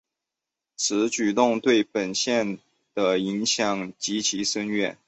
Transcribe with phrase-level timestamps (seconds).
[0.75, 2.57] 此举动对本线
[2.95, 4.97] 的影响极为深远。